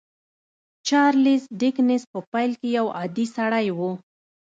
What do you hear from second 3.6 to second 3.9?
و.